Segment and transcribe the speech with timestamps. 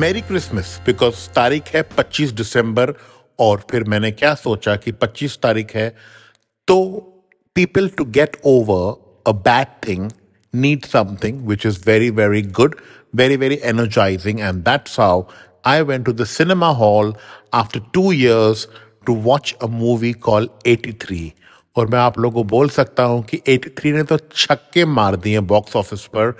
[0.00, 2.92] मेरी Christmas because तारीख है 25 दिसंबर
[3.40, 5.88] और फिर मैंने क्या सोचा कि 25 तारीख है
[6.68, 6.76] तो
[7.56, 8.78] people to get over
[9.32, 10.06] a bad thing
[10.64, 12.78] need something which is very very good
[13.22, 15.26] very very energizing and that's how
[15.74, 17.12] i went to the cinema hall
[17.62, 18.66] after 2 years
[19.10, 21.20] to watch a movie called 83
[21.76, 25.40] और मैं आप लोगों को बोल सकता हूँ कि 83 ने तो छक्के मार दिए
[25.52, 26.30] बॉक्स ऑफ़िस पर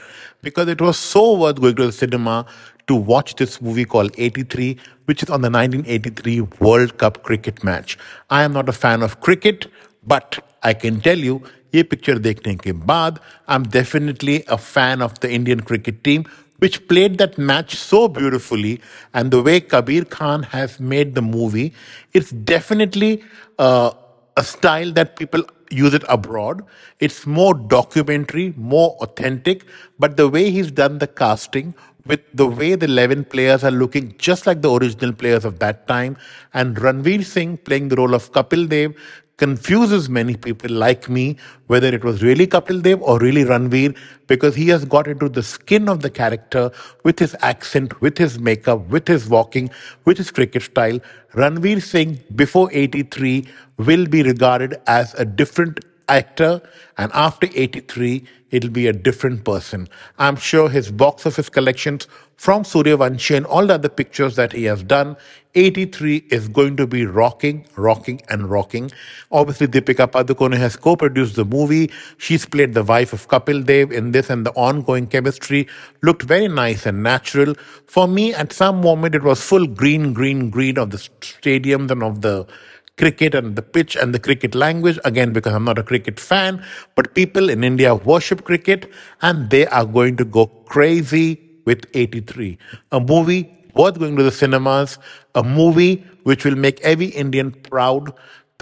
[0.44, 2.44] because it was so worth going to the cinema
[2.88, 4.74] to watch this movie call 83
[5.08, 7.96] which is on the 1983 world cup cricket match
[8.30, 9.64] I am not a fan of cricket
[10.06, 11.40] but I can tell you
[11.74, 16.24] ये picture देखने के बाद I am definitely a fan of the Indian cricket team
[16.62, 18.78] which played that match so beautifully
[19.16, 21.70] and the way Kabir Khan has made the movie
[22.14, 23.18] it's definitely
[24.36, 26.62] a style that people use it abroad.
[27.00, 29.64] It's more documentary, more authentic,
[29.98, 31.74] but the way he's done the casting,
[32.04, 35.86] with the way the 11 players are looking just like the original players of that
[35.86, 36.16] time,
[36.52, 38.94] and Ranveer Singh playing the role of Kapil Dev
[39.36, 44.54] confuses many people like me whether it was really Kapil Dev or really Ranveer because
[44.54, 46.70] he has got into the skin of the character
[47.04, 49.70] with his accent, with his makeup, with his walking,
[50.04, 51.00] with his cricket style.
[51.34, 53.46] Ranveer Singh before 83
[53.78, 56.60] will be regarded as a different actor
[56.98, 62.64] and after 83 it'll be a different person i'm sure his box office collections from
[62.64, 65.16] suryavanshi and all the other pictures that he has done
[65.54, 68.90] 83 is going to be rocking rocking and rocking.
[69.30, 71.90] Obviously deepika padukone has co-produced the movie.
[72.16, 75.68] She's played the wife of kapil dev in this and the ongoing chemistry.
[76.02, 77.54] Looked very nice and natural.
[77.86, 82.02] For me at some moment it was full green green green of the stadiums and
[82.02, 82.46] of the
[82.96, 84.98] cricket and the pitch and the cricket language.
[85.04, 86.64] Again because i'm not a cricket fan
[86.94, 88.90] but people in india worship cricket
[89.20, 92.58] and they are going to go crazy with 83
[92.92, 94.98] a movie worth going to the cinemas
[95.34, 98.12] a movie which will make every indian proud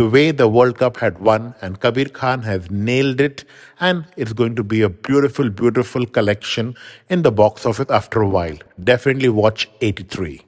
[0.01, 3.45] the way the world cup had won and kabir khan has nailed it.
[3.81, 6.75] And it's going to be a beautiful beautiful collection
[7.11, 8.57] in the box office after a while.
[8.93, 10.41] Definitely watch 83